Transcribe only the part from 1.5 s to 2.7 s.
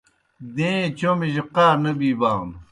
قا نہ بِیبانوْ